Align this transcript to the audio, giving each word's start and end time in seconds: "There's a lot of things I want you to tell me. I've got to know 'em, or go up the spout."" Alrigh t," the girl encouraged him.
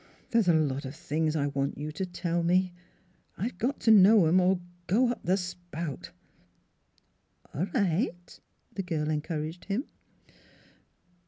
"There's 0.31 0.47
a 0.47 0.55
lot 0.55 0.83
of 0.83 0.95
things 0.95 1.35
I 1.35 1.45
want 1.45 1.77
you 1.77 1.91
to 1.91 2.07
tell 2.07 2.41
me. 2.41 2.73
I've 3.37 3.59
got 3.59 3.79
to 3.81 3.91
know 3.91 4.25
'em, 4.25 4.39
or 4.41 4.59
go 4.87 5.09
up 5.09 5.21
the 5.23 5.37
spout."" 5.37 6.09
Alrigh 7.55 8.15
t," 8.25 8.39
the 8.73 8.81
girl 8.81 9.11
encouraged 9.11 9.65
him. 9.65 9.83